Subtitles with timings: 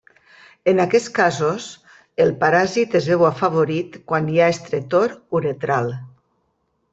[0.71, 1.67] En aquests casos,
[2.25, 5.93] el paràsit es veu afavorit quan hi ha estretor uretral.